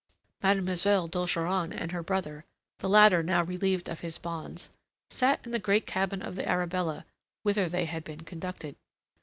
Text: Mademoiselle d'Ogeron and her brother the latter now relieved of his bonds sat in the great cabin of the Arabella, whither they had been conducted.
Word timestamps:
Mademoiselle 0.41 1.07
d'Ogeron 1.07 1.71
and 1.71 1.91
her 1.91 2.01
brother 2.01 2.43
the 2.79 2.89
latter 2.89 3.21
now 3.21 3.43
relieved 3.43 3.87
of 3.87 3.99
his 3.99 4.17
bonds 4.17 4.71
sat 5.11 5.39
in 5.45 5.51
the 5.51 5.59
great 5.59 5.85
cabin 5.85 6.23
of 6.23 6.33
the 6.35 6.49
Arabella, 6.49 7.05
whither 7.43 7.69
they 7.69 7.85
had 7.85 8.03
been 8.03 8.21
conducted. 8.21 8.77